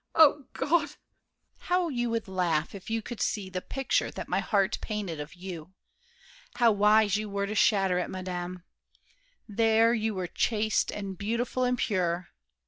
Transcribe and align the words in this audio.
MARION. 0.17 0.33
O 0.33 0.47
God! 0.59 0.79
DIDIER. 0.81 0.95
How 1.59 1.89
you 1.89 2.09
would 2.09 2.27
laugh 2.27 2.73
if 2.73 2.89
you 2.89 3.03
could 3.03 3.21
see 3.21 3.51
The 3.51 3.61
picture 3.61 4.09
that 4.09 4.27
my 4.27 4.39
heart 4.39 4.79
painted 4.81 5.19
of 5.19 5.35
you! 5.35 5.75
How 6.55 6.71
wise 6.71 7.17
you 7.17 7.29
were 7.29 7.45
to 7.45 7.53
shatter 7.53 7.99
it, 7.99 8.09
madame! 8.09 8.63
There 9.47 9.93
you 9.93 10.15
were 10.15 10.25
chaste 10.25 10.89
and 10.91 11.15
beautiful 11.19 11.63
and 11.65 11.77
pure! 11.77 12.29